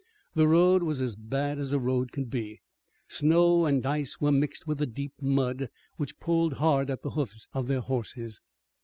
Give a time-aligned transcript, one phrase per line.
[0.33, 2.59] The road was as bad as a road could be.
[3.07, 7.45] Snow and ice were mixed with the deep mud which pulled hard at the hoofs
[7.53, 8.41] of their horses.